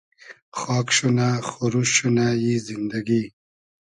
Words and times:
خاگ 0.59 0.87
شونۂ 0.97 1.29
خوروشت 1.49 1.93
شونۂ 1.97 2.27
ای 2.43 2.51
زیندئگی 2.65 3.23